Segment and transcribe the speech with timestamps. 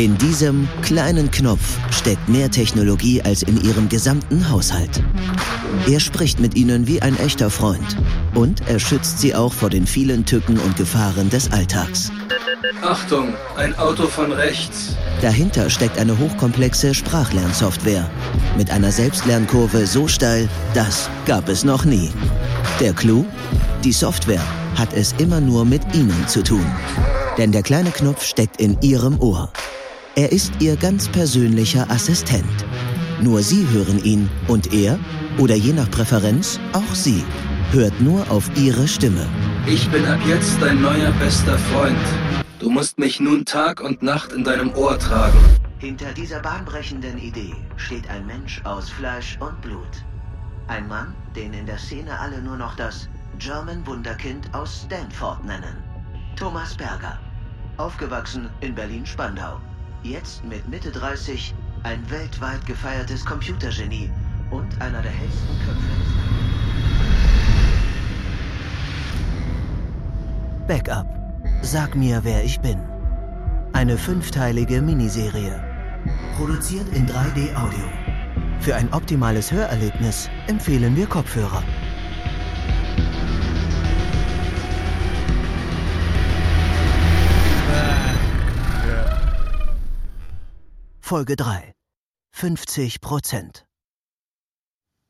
[0.00, 5.02] In diesem kleinen Knopf steckt mehr Technologie als in ihrem gesamten Haushalt.
[5.86, 7.98] Er spricht mit ihnen wie ein echter Freund.
[8.34, 12.10] Und er schützt sie auch vor den vielen Tücken und Gefahren des Alltags.
[12.80, 14.96] Achtung, ein Auto von rechts.
[15.20, 18.08] Dahinter steckt eine hochkomplexe Sprachlernsoftware.
[18.56, 22.10] Mit einer Selbstlernkurve so steil, das gab es noch nie.
[22.80, 23.26] Der Clou?
[23.84, 24.46] Die Software
[24.76, 26.64] hat es immer nur mit Ihnen zu tun.
[27.36, 29.52] Denn der kleine Knopf steckt in Ihrem Ohr.
[30.20, 32.66] Er ist Ihr ganz persönlicher Assistent.
[33.22, 34.98] Nur Sie hören ihn und er,
[35.38, 37.24] oder je nach Präferenz, auch Sie,
[37.72, 39.26] hört nur auf Ihre Stimme.
[39.66, 42.06] Ich bin ab jetzt dein neuer bester Freund.
[42.58, 45.40] Du musst mich nun Tag und Nacht in deinem Ohr tragen.
[45.78, 50.04] Hinter dieser bahnbrechenden Idee steht ein Mensch aus Fleisch und Blut.
[50.66, 53.08] Ein Mann, den in der Szene alle nur noch das
[53.38, 55.82] German Wunderkind aus Stanford nennen.
[56.36, 57.18] Thomas Berger.
[57.78, 59.58] Aufgewachsen in Berlin-Spandau.
[60.02, 64.10] Jetzt mit Mitte 30 ein weltweit gefeiertes Computergenie
[64.50, 65.88] und einer der hellsten Köpfe.
[70.66, 71.06] Backup.
[71.60, 72.78] Sag mir, wer ich bin.
[73.74, 75.62] Eine fünfteilige Miniserie.
[76.36, 77.84] Produziert in 3D Audio.
[78.60, 81.62] Für ein optimales Hörerlebnis empfehlen wir Kopfhörer.
[91.10, 91.74] Folge 3.
[92.36, 93.64] 50 Prozent.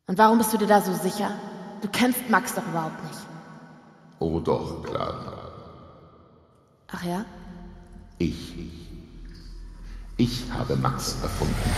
[0.06, 1.30] Und warum bist du dir da so sicher?
[1.82, 3.18] Du kennst Max doch überhaupt nicht.
[4.18, 5.52] Oh doch, Clara.
[6.90, 7.26] Ach ja?
[8.16, 8.54] Ich.
[10.16, 11.70] Ich habe Max erfunden.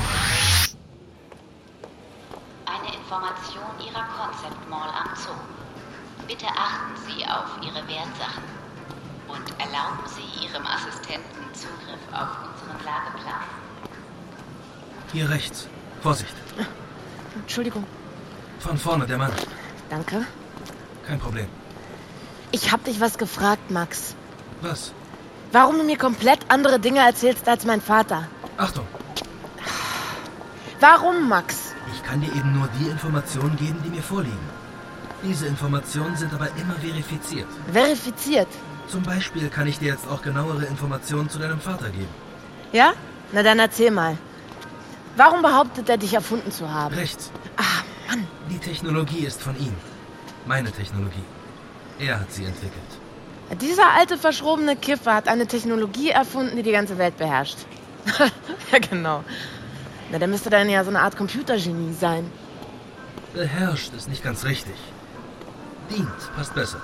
[2.67, 5.35] Eine Information Ihrer Concept Mall am Zoo.
[6.29, 8.45] Bitte achten Sie auf Ihre Wertsachen
[9.27, 13.62] und erlauben Sie Ihrem Assistenten Zugriff auf unseren Lageplan.
[15.13, 15.69] Hier rechts.
[16.03, 16.35] Vorsicht.
[17.35, 17.85] Entschuldigung.
[18.59, 19.33] Von vorne, der Mann.
[19.91, 20.25] Danke.
[21.07, 21.47] Kein Problem.
[22.51, 24.15] Ich hab dich was gefragt, Max.
[24.61, 24.93] Was?
[25.53, 28.29] Warum du mir komplett andere Dinge erzählst als mein Vater?
[28.57, 28.87] Achtung,
[30.81, 31.75] Warum, Max?
[31.95, 34.47] ich kann dir eben nur die Informationen geben, die mir vorliegen.
[35.23, 37.47] Diese Informationen sind aber immer verifiziert.
[37.73, 38.49] Verifiziert.
[38.89, 42.09] Zum Beispiel kann ich dir jetzt auch genauere Informationen zu deinem Vater geben.
[42.73, 42.95] Ja?
[43.31, 44.19] Na dann erzähl mal.
[45.17, 46.95] Warum behauptet er, dich erfunden zu haben?
[46.95, 47.31] Rechts.
[47.57, 48.27] Ah, Mann.
[48.51, 49.75] Die Technologie ist von ihm.
[50.47, 51.25] Meine Technologie.
[51.99, 52.93] Er hat sie entwickelt.
[53.61, 57.59] Dieser alte, verschrobene Kiffer hat eine Technologie erfunden, die die ganze Welt beherrscht.
[58.73, 59.23] ja, genau.
[60.11, 62.31] Na, der müsste dann ja so eine Art Computergenie sein.
[63.35, 64.75] Beherrscht ist nicht ganz richtig.
[65.91, 66.81] Dient passt besser.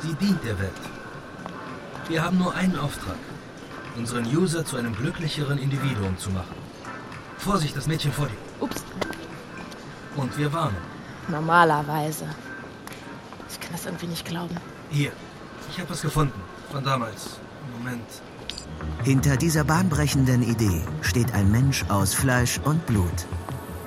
[0.00, 0.70] Sie dient der Welt.
[2.08, 3.16] Wir haben nur einen Auftrag.
[3.96, 6.67] Unseren User zu einem glücklicheren Individuum zu machen.
[7.38, 8.36] Vorsicht, das Mädchen vor dir.
[8.60, 8.84] Ups.
[10.16, 10.76] Und wir warnen.
[11.28, 12.26] Normalerweise.
[13.50, 14.56] Ich kann das irgendwie nicht glauben.
[14.90, 15.12] Hier.
[15.70, 16.40] Ich habe was gefunden.
[16.70, 17.38] Von damals.
[17.76, 18.08] Moment.
[19.04, 23.26] Hinter dieser bahnbrechenden Idee steht ein Mensch aus Fleisch und Blut.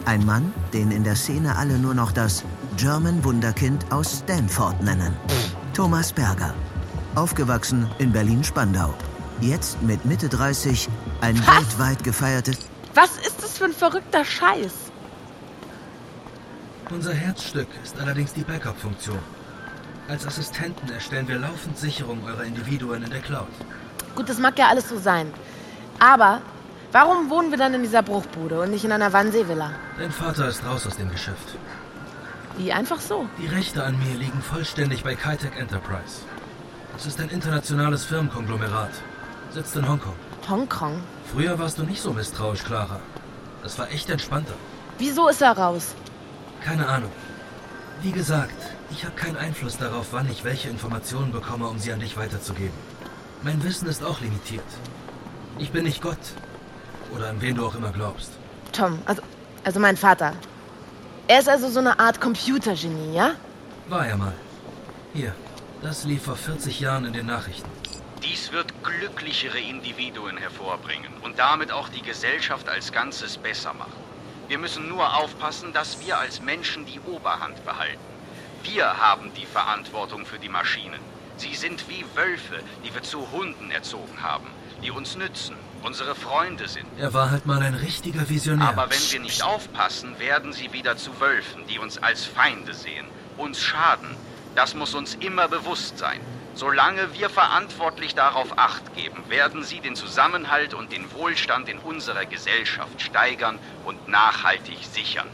[0.06, 2.44] Ein Mann, den in der Szene alle nur noch das
[2.78, 5.16] German Wunderkind aus Stanford nennen.
[5.73, 6.53] Thomas Berger.
[7.16, 8.94] Aufgewachsen in Berlin-Spandau.
[9.41, 10.88] Jetzt mit Mitte 30
[11.22, 11.47] ein Was?
[11.57, 12.57] weltweit gefeiertes...
[12.94, 14.74] Was ist das für ein verrückter Scheiß?
[16.90, 19.19] Unser Herzstück ist allerdings die Backup-Funktion.
[20.09, 23.47] Als Assistenten erstellen wir laufend Sicherung eurer Individuen in der Cloud.
[24.16, 25.34] Gut, das mag ja alles so sein.
[26.00, 26.41] Aber
[26.91, 29.72] warum wohnen wir dann in dieser Bruchbude und nicht in einer Wannsee-Villa?
[29.97, 31.56] Dein Vater ist raus aus dem Geschäft.
[32.58, 33.25] Wie einfach so.
[33.38, 36.23] Die Rechte an mir liegen vollständig bei Kitec Enterprise.
[36.97, 38.91] Es ist ein internationales Firmenkonglomerat.
[39.52, 40.16] Sitzt in Hongkong.
[40.51, 41.01] Hongkong.
[41.31, 43.00] Früher warst du nicht so misstrauisch, Clara.
[43.63, 44.53] Das war echt entspannter.
[44.97, 45.95] Wieso ist er raus?
[46.63, 47.12] Keine Ahnung.
[48.01, 48.59] Wie gesagt,
[48.91, 52.78] ich habe keinen Einfluss darauf, wann ich welche Informationen bekomme, um sie an dich weiterzugeben.
[53.44, 54.72] Mein Wissen ist auch limitiert.
[55.57, 56.25] Ich bin nicht Gott.
[57.16, 58.31] Oder an wen du auch immer glaubst.
[58.72, 59.22] Tom, also,
[59.64, 60.34] also mein Vater.
[61.28, 63.31] Er ist also so eine Art Computergenie, ja?
[63.87, 64.34] War er mal.
[65.14, 65.34] Hier,
[65.81, 67.70] das lief vor 40 Jahren in den Nachrichten.
[68.23, 73.94] Dies wird glücklichere Individuen hervorbringen und damit auch die Gesellschaft als Ganzes besser machen.
[74.47, 78.00] Wir müssen nur aufpassen, dass wir als Menschen die Oberhand behalten.
[78.64, 81.00] Wir haben die Verantwortung für die Maschinen.
[81.38, 84.46] Sie sind wie Wölfe, die wir zu Hunden erzogen haben,
[84.84, 86.85] die uns nützen, unsere Freunde sind.
[87.00, 88.70] Er war halt mal ein richtiger Visionär.
[88.70, 93.08] Aber wenn wir nicht aufpassen, werden sie wieder zu Wölfen, die uns als Feinde sehen,
[93.38, 94.16] uns schaden.
[94.53, 96.20] Das muss uns immer bewusst sein.
[96.53, 102.25] Solange wir verantwortlich darauf acht geben, werden sie den Zusammenhalt und den Wohlstand in unserer
[102.25, 105.27] Gesellschaft steigern und nachhaltig sichern.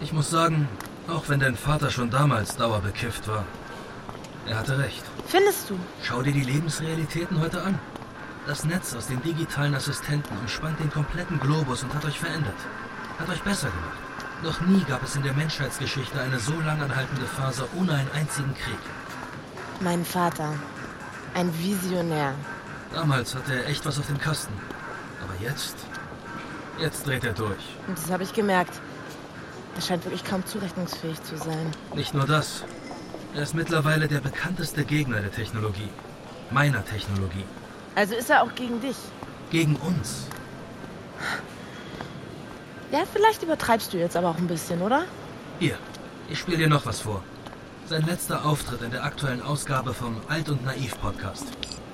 [0.00, 0.68] Ich muss sagen,
[1.08, 3.44] auch wenn dein Vater schon damals dauerbekifft war,
[4.46, 5.02] er hatte recht.
[5.26, 5.78] Findest du?
[6.02, 7.78] Schau dir die Lebensrealitäten heute an.
[8.46, 12.54] Das Netz aus den digitalen Assistenten umspannt den kompletten Globus und hat euch verändert.
[13.18, 14.05] Hat euch besser gemacht.
[14.42, 18.54] Noch nie gab es in der Menschheitsgeschichte eine so lang anhaltende Phase ohne einen einzigen
[18.54, 18.78] Krieg.
[19.80, 20.52] Mein Vater.
[21.34, 22.34] Ein Visionär.
[22.92, 24.52] Damals hatte er echt was auf dem Kasten.
[25.22, 25.76] Aber jetzt?
[26.78, 27.76] Jetzt dreht er durch.
[27.86, 28.80] Und das habe ich gemerkt.
[29.74, 31.70] Er scheint wirklich kaum zurechnungsfähig zu sein.
[31.94, 32.64] Nicht nur das.
[33.34, 35.88] Er ist mittlerweile der bekannteste Gegner der Technologie.
[36.50, 37.44] Meiner Technologie.
[37.94, 38.96] Also ist er auch gegen dich.
[39.50, 40.28] Gegen uns.
[42.92, 45.06] Ja, vielleicht übertreibst du jetzt aber auch ein bisschen, oder?
[45.58, 45.76] Hier,
[46.28, 47.22] ich spiele dir noch was vor.
[47.86, 51.46] Sein letzter Auftritt in der aktuellen Ausgabe vom Alt und Naiv Podcast.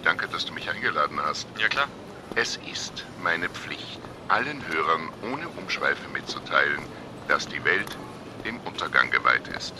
[0.05, 1.47] Danke, dass du mich eingeladen hast.
[1.59, 1.87] Ja klar.
[2.35, 6.81] Es ist meine Pflicht, allen Hörern ohne Umschweife mitzuteilen,
[7.29, 7.97] dass die Welt
[8.45, 9.75] dem Untergang geweiht ist.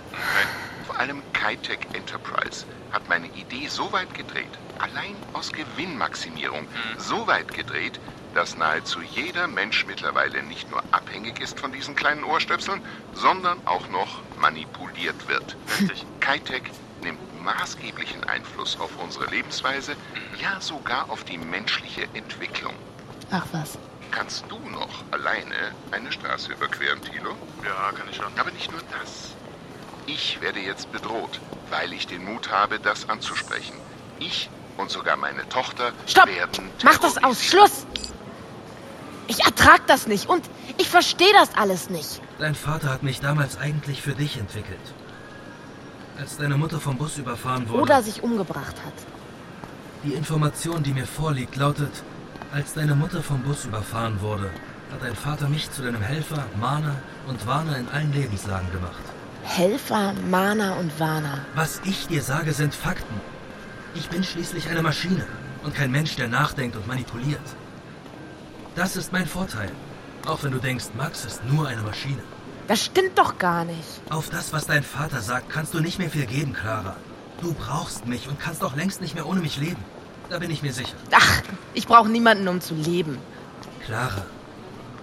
[0.87, 6.67] Vor allem Kitech Enterprise hat meine Idee so weit gedreht, allein aus Gewinnmaximierung,
[6.99, 7.99] so weit gedreht,
[8.35, 12.83] dass nahezu jeder Mensch mittlerweile nicht nur abhängig ist von diesen kleinen Ohrstöpseln,
[13.15, 15.57] sondern auch noch manipuliert wird.
[15.81, 16.05] Richtig.
[16.21, 16.63] Kitech
[17.03, 19.97] nimmt maßgeblichen Einfluss auf unsere Lebensweise,
[20.41, 22.75] ja sogar auf die menschliche Entwicklung.
[23.31, 23.79] Ach was.
[24.11, 27.35] Kannst du noch alleine eine Straße überqueren, Thilo?
[27.65, 28.27] Ja, kann ich schon.
[28.39, 29.31] Aber nicht nur das.
[30.07, 31.41] Ich werde jetzt bedroht,
[31.71, 33.75] weil ich den Mut habe, das anzusprechen.
[34.19, 36.27] Ich und sogar meine Tochter Stopp!
[36.27, 37.43] werden Mach das aus!
[37.43, 37.87] Schluss!
[39.29, 40.43] Ich ertrag das nicht und
[40.79, 42.21] ich verstehe das alles nicht.
[42.39, 44.81] Dein Vater hat mich damals eigentlich für dich entwickelt.
[46.19, 47.83] Als deine Mutter vom Bus überfahren wurde.
[47.83, 48.95] Oder sich umgebracht hat.
[50.05, 51.93] Die Information, die mir vorliegt, lautet,
[52.53, 54.51] als deine Mutter vom Bus überfahren wurde,
[54.93, 56.97] hat dein Vater mich zu deinem Helfer, Mahner
[57.27, 59.03] und Warner in allen Lebenslagen gemacht.
[59.45, 61.39] Helfer, Mana und Warner.
[61.55, 63.21] Was ich dir sage, sind Fakten.
[63.95, 65.27] Ich bin schließlich eine Maschine
[65.65, 67.41] und kein Mensch, der nachdenkt und manipuliert.
[68.75, 69.71] Das ist mein Vorteil.
[70.27, 72.23] Auch wenn du denkst, Max ist nur eine Maschine.
[72.69, 74.01] Das stimmt doch gar nicht.
[74.09, 76.97] Auf das, was dein Vater sagt, kannst du nicht mehr viel geben, Clara.
[77.41, 79.83] Du brauchst mich und kannst auch längst nicht mehr ohne mich leben.
[80.31, 80.95] Da bin ich mir sicher.
[81.11, 81.43] Ach,
[81.75, 83.19] ich brauche niemanden, um zu leben.
[83.85, 84.25] Clara,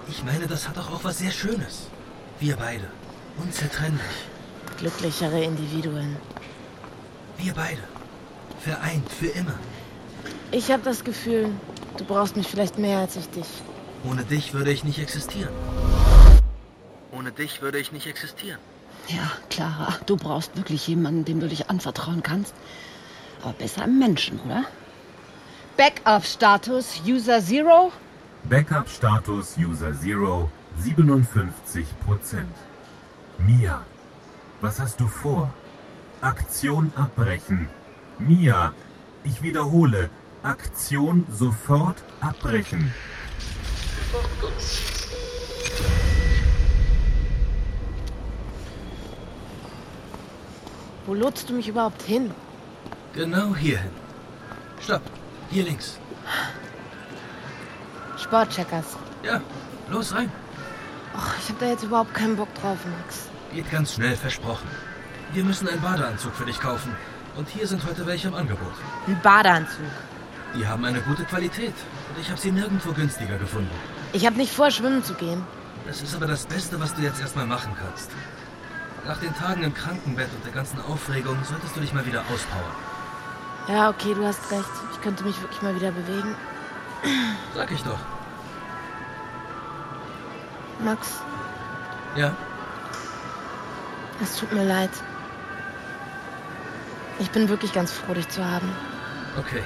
[0.07, 1.87] ich meine, das hat doch auch was sehr Schönes.
[2.39, 2.87] Wir beide.
[3.37, 4.01] Unzertrennlich.
[4.77, 6.15] Glücklichere Individuen.
[7.37, 7.83] Wir beide.
[8.61, 9.55] Vereint für immer.
[10.51, 11.51] Ich habe das Gefühl,
[11.97, 13.47] du brauchst mich vielleicht mehr als ich dich.
[14.03, 15.53] Ohne dich würde ich nicht existieren.
[17.11, 18.59] Ohne dich würde ich nicht existieren.
[19.07, 22.53] Ja, Clara, du brauchst wirklich jemanden, dem du dich anvertrauen kannst.
[23.41, 24.63] Aber besser einem Menschen, oder?
[25.77, 27.91] Backup-Status User Zero?
[28.43, 30.49] Backup-Status User Zero
[30.83, 31.51] 57%.
[33.39, 33.81] Mia,
[34.61, 35.53] was hast du vor?
[36.21, 37.69] Aktion abbrechen.
[38.19, 38.73] Mia,
[39.23, 40.09] ich wiederhole,
[40.43, 42.93] Aktion sofort abbrechen.
[51.05, 52.31] Wo lotst du mich überhaupt hin?
[53.13, 53.91] Genau hierhin.
[54.81, 55.01] Stopp.
[55.49, 55.97] Hier links.
[58.17, 58.97] Sportcheckers.
[59.23, 59.41] Ja,
[59.89, 60.31] los rein.
[61.15, 63.27] Och, ich habe da jetzt überhaupt keinen Bock drauf, Max.
[63.53, 64.67] Geht ganz schnell, versprochen.
[65.33, 66.95] Wir müssen einen Badeanzug für dich kaufen.
[67.35, 68.73] Und hier sind heute welche im Angebot.
[69.07, 69.85] Ein Badeanzug.
[70.55, 71.73] Die haben eine gute Qualität.
[72.09, 73.69] Und ich habe sie nirgendwo günstiger gefunden.
[74.13, 75.43] Ich habe nicht vor, schwimmen zu gehen.
[75.85, 78.11] Das ist aber das Beste, was du jetzt erstmal machen kannst.
[79.05, 82.75] Nach den Tagen im Krankenbett und der ganzen Aufregung solltest du dich mal wieder auspowern.
[83.67, 84.69] Ja, okay, du hast recht.
[84.93, 86.35] Ich könnte mich wirklich mal wieder bewegen.
[87.55, 87.99] Sag ich doch.
[90.83, 91.21] Max,
[92.15, 92.33] Ja,
[94.23, 94.89] es tut mir leid.
[97.19, 98.69] Ich bin wirklich ganz froh, dich zu haben.
[99.37, 99.61] okay.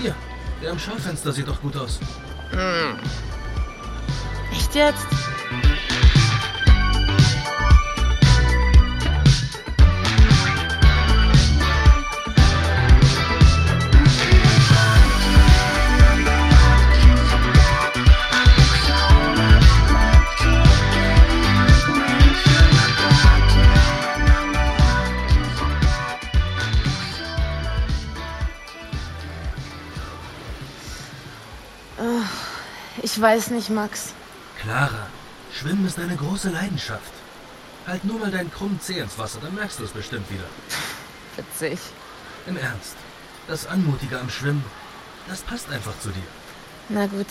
[0.00, 0.14] Hier,
[0.62, 1.98] der am Schaufenster sieht doch gut aus.
[4.52, 5.06] Echt jetzt?
[33.04, 34.14] Ich weiß nicht, Max.
[34.62, 35.08] Clara,
[35.52, 37.12] Schwimmen ist eine große Leidenschaft.
[37.86, 40.46] Halt nur mal deinen krummen Zeh ins Wasser, dann merkst du es bestimmt wieder.
[41.36, 41.78] Witzig.
[42.46, 42.96] Im Ernst.
[43.46, 44.64] Das Anmutige am Schwimmen,
[45.28, 46.22] das passt einfach zu dir.
[46.88, 47.26] Na gut.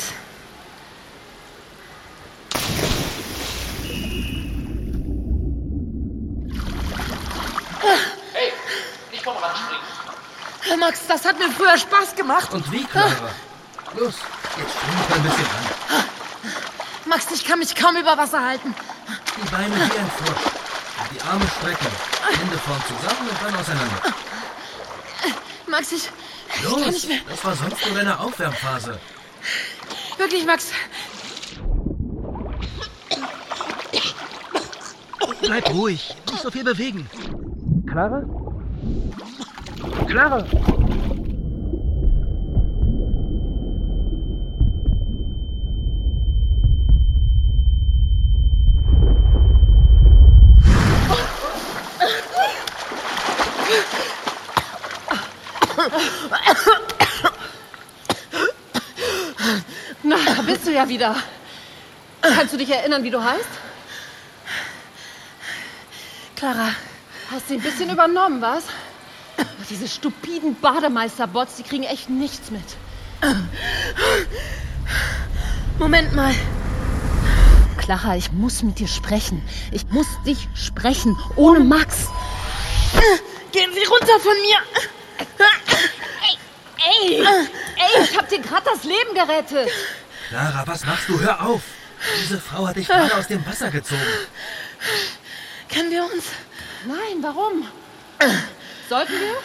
[8.32, 8.54] Hey,
[9.12, 10.80] nicht vom Rand springen.
[10.80, 12.54] Max, das hat mir früher Spaß gemacht.
[12.54, 13.32] Und wie, Clara?
[13.98, 14.16] Los,
[14.58, 16.04] jetzt schwing dich ein bisschen an.
[17.06, 18.74] Max, ich kann mich kaum über Wasser halten.
[19.38, 20.46] Die Beine wie ein Frosch.
[21.02, 21.88] Und die Arme strecken.
[22.40, 24.02] Hände vorn zusammen und dann auseinander.
[25.68, 26.10] Max, ich,
[26.56, 27.20] ich kann Los, nicht mehr.
[27.30, 29.00] das war sonst nur deine Aufwärmphase.
[30.18, 30.68] Wirklich, Max.
[35.42, 37.10] Bleib ruhig, nicht so viel bewegen.
[37.88, 38.24] Clara?
[40.08, 40.46] Clara!
[60.04, 61.16] Na, da bist du ja wieder.
[62.22, 63.50] Kannst du dich erinnern, wie du heißt?
[66.36, 66.70] Clara,
[67.34, 68.66] Hast sie ein bisschen übernommen, was?
[69.68, 72.64] Diese stupiden Bademeisterbots, die kriegen echt nichts mit.
[75.80, 76.32] Moment mal.
[77.78, 79.42] Clara, ich muss mit dir sprechen.
[79.72, 81.18] Ich muss dich sprechen.
[81.36, 82.08] Ohne Max.
[83.52, 84.58] Gehen Sie runter von mir.
[87.02, 89.72] Ey, ey, ich hab dir gerade das Leben gerettet.
[90.34, 91.20] Clara, was machst du?
[91.20, 91.62] Hör auf!
[92.24, 94.02] Diese Frau hat dich gerade aus dem Wasser gezogen.
[95.72, 96.24] Können wir uns...
[96.88, 97.68] Nein, warum?
[98.90, 99.36] Sollten wir?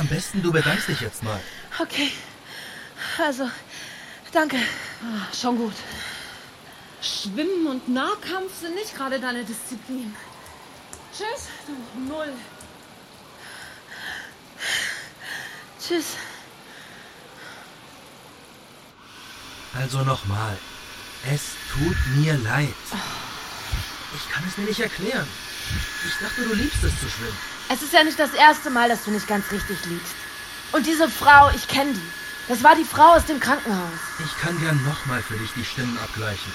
[0.00, 1.40] Am besten du bedankst dich jetzt mal.
[1.80, 2.12] Okay.
[3.18, 3.50] Also,
[4.30, 4.58] danke.
[5.02, 5.74] Ah, schon gut.
[7.00, 10.14] Schwimmen und Nahkampf sind nicht gerade deine Disziplin.
[11.12, 12.32] Tschüss, du Null.
[15.80, 16.16] Tschüss.
[19.74, 20.58] Also nochmal.
[21.24, 22.74] Es tut mir leid.
[24.14, 25.26] Ich kann es mir nicht erklären.
[26.06, 27.36] Ich dachte, du liebst es zu schwimmen.
[27.68, 30.14] Es ist ja nicht das erste Mal, dass du nicht ganz richtig liegst.
[30.72, 32.10] Und diese Frau, ich kenne die.
[32.48, 33.98] Das war die Frau aus dem Krankenhaus.
[34.24, 36.52] Ich kann gern nochmal für dich die Stimmen abgleichen.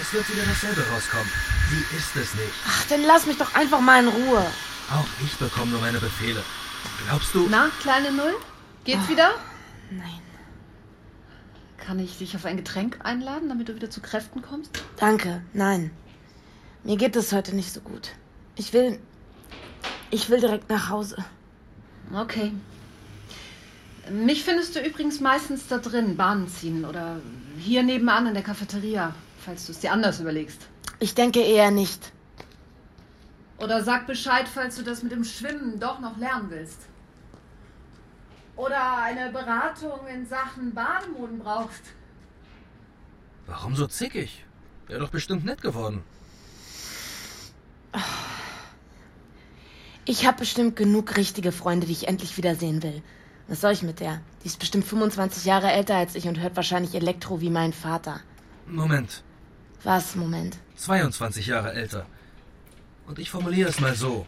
[0.00, 1.30] Es wird wieder dasselbe rauskommen.
[1.68, 2.52] Sie ist es nicht.
[2.66, 4.46] Ach, dann lass mich doch einfach mal in Ruhe.
[4.90, 6.42] Auch ich bekomme nur meine Befehle.
[7.06, 7.48] Glaubst du?
[7.50, 8.34] Na, kleine Null?
[8.84, 9.34] Geht's wieder?
[9.90, 10.20] Nein.
[11.84, 14.70] Kann ich dich auf ein Getränk einladen, damit du wieder zu Kräften kommst?
[14.96, 15.90] Danke, nein.
[16.84, 18.10] Mir geht es heute nicht so gut.
[18.56, 18.98] Ich will.
[20.10, 21.16] Ich will direkt nach Hause.
[22.14, 22.52] Okay.
[24.10, 27.20] Mich findest du übrigens meistens da drin, Bahnen ziehen oder
[27.58, 30.66] hier nebenan in der Cafeteria, falls du es dir anders überlegst.
[30.98, 32.12] Ich denke eher nicht.
[33.58, 36.78] Oder sag Bescheid, falls du das mit dem Schwimmen doch noch lernen willst.
[38.60, 41.84] Oder eine Beratung in Sachen Bademoden brauchst.
[43.46, 44.44] Warum so zickig?
[44.86, 46.02] Wäre doch bestimmt nett geworden.
[50.04, 53.02] Ich habe bestimmt genug richtige Freunde, die ich endlich wiedersehen will.
[53.48, 54.20] Was soll ich mit der?
[54.42, 58.20] Die ist bestimmt 25 Jahre älter als ich und hört wahrscheinlich Elektro wie mein Vater.
[58.66, 59.22] Moment.
[59.84, 60.58] Was, Moment?
[60.76, 62.04] 22 Jahre älter.
[63.06, 64.26] Und ich formuliere es mal so.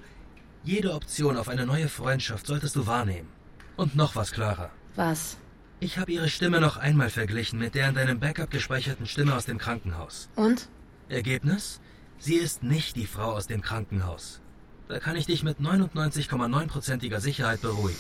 [0.65, 3.42] Jede Option auf eine neue Freundschaft solltest du wahrnehmen.
[3.77, 4.71] Und noch was, Clara.
[4.97, 5.37] Was?
[5.81, 9.47] Ich habe ihre Stimme noch einmal verglichen mit der in deinem Backup gespeicherten Stimme aus
[9.47, 10.29] dem Krankenhaus.
[10.37, 10.69] Und?
[11.09, 11.81] Ergebnis?
[12.19, 14.41] Sie ist nicht die Frau aus dem Krankenhaus.
[14.89, 17.99] Da kann ich dich mit 99,9%iger Sicherheit beruhigen.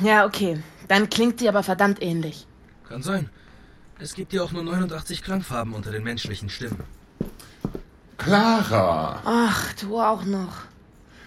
[0.00, 0.62] Ja, okay.
[0.88, 2.46] Dann klingt sie aber verdammt ähnlich.
[2.88, 3.30] Kann sein.
[3.98, 6.82] Es gibt ja auch nur 89 Klangfarben unter den menschlichen Stimmen.
[8.18, 9.22] Clara!
[9.24, 10.62] Ach, du auch noch.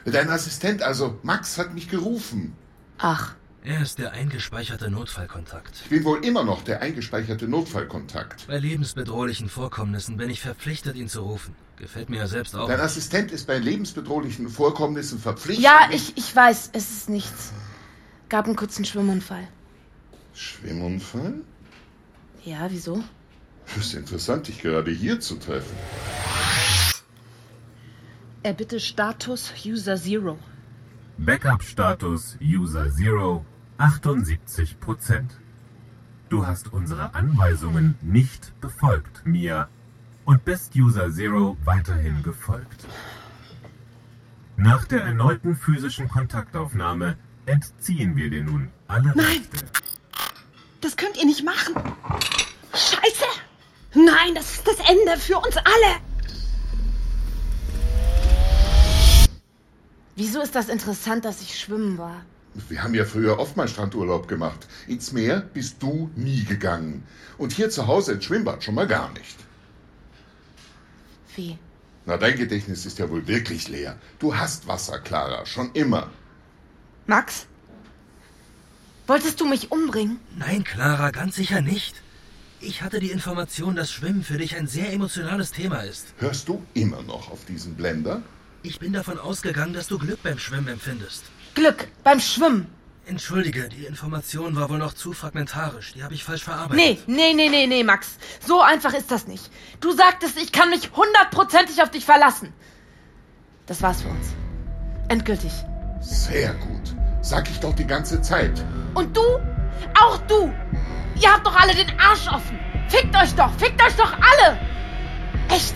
[0.06, 2.54] Dein Assistent, also Max, hat mich gerufen.
[2.98, 5.76] Ach, Er ist der eingespeicherte Notfallkontakt.
[5.84, 8.48] Ich bin wohl immer noch der eingespeicherte Notfallkontakt.
[8.48, 11.54] Bei lebensbedrohlichen Vorkommnissen bin ich verpflichtet, ihn zu rufen.
[11.78, 12.68] Gefällt mir ja selbst auch.
[12.68, 15.64] Dein Assistent ist bei lebensbedrohlichen Vorkommnissen verpflichtet.
[15.66, 17.52] ja, ich, ich weiß, es ist nichts.
[18.30, 19.48] Gab einen kurzen Schwimmunfall.
[20.34, 21.42] Schwimmunfall?
[22.46, 23.04] Ja, wieso?
[23.76, 25.76] Das ist interessant, dich gerade hier zu treffen.
[28.44, 30.38] Erbitte Status User Zero.
[31.20, 33.44] Backup-Status User Zero
[33.80, 35.24] 78%.
[36.30, 39.68] Du hast unsere Anweisungen nicht befolgt, Mia,
[40.26, 42.86] und bist User Zero weiterhin gefolgt.
[44.58, 49.26] Nach der erneuten physischen Kontaktaufnahme entziehen wir dir nun alle Nein.
[49.26, 49.66] Rechte.
[50.82, 51.74] Das könnt ihr nicht machen.
[52.74, 53.26] Scheiße!
[53.96, 56.07] Nein, das ist das Ende für uns alle.
[60.18, 62.26] Wieso ist das interessant, dass ich schwimmen war?
[62.70, 64.68] Wir haben ja früher oft mal Strandurlaub gemacht.
[64.88, 67.04] Ins Meer bist du nie gegangen.
[67.38, 69.38] Und hier zu Hause ins Schwimmbad schon mal gar nicht.
[71.36, 71.60] Wie?
[72.08, 73.96] Na, dein Gedächtnis ist ja wohl wirklich leer.
[74.18, 76.10] Du hast Wasser, Clara, schon immer.
[77.06, 77.46] Max?
[79.06, 80.20] Wolltest du mich umbringen?
[80.36, 82.02] Nein, Clara, ganz sicher nicht.
[82.60, 86.08] Ich hatte die Information, dass Schwimmen für dich ein sehr emotionales Thema ist.
[86.18, 88.24] Hörst du immer noch auf diesen Blender?
[88.64, 91.26] Ich bin davon ausgegangen, dass du Glück beim Schwimmen empfindest.
[91.56, 92.68] Glück beim Schwimmen.
[93.06, 95.94] Entschuldige, die Information war wohl noch zu fragmentarisch.
[95.94, 96.76] Die habe ich falsch verarbeitet.
[96.76, 98.18] Nee, nee, nee, nee, nee, Max.
[98.46, 99.50] So einfach ist das nicht.
[99.80, 102.52] Du sagtest, ich kann mich hundertprozentig auf dich verlassen.
[103.66, 104.28] Das war's für uns.
[105.08, 105.52] Endgültig.
[106.02, 106.96] Sehr gut.
[107.22, 108.64] Sag ich doch die ganze Zeit.
[108.94, 109.22] Und du?
[110.02, 110.54] Auch du!
[111.20, 112.60] Ihr habt doch alle den Arsch offen.
[112.90, 114.60] Fickt euch doch, fickt euch doch alle!
[115.50, 115.76] Echt?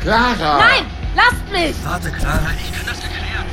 [0.00, 0.58] Clara!
[0.58, 1.74] Nein, lasst mich!
[1.84, 3.44] Warte, Clara, ich kann das erklären.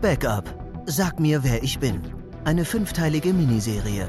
[0.00, 0.54] Backup.
[0.86, 2.02] Sag mir, wer ich bin.
[2.44, 4.06] Eine fünfteilige Miniserie.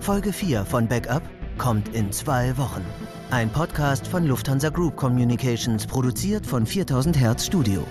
[0.00, 1.22] Folge 4 von Backup
[1.58, 2.84] kommt in zwei Wochen.
[3.30, 7.86] Ein Podcast von Lufthansa Group Communications, produziert von 4000 Hertz Studio.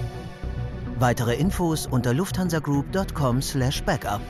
[1.00, 4.22] Weitere Infos unter lufthansagroup.com/backup.